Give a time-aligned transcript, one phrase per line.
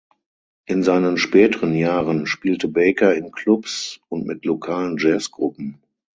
[0.65, 5.77] In seinen späteren Jahren spielte Baker in Clubs und mit lokalen Jazzgruppen.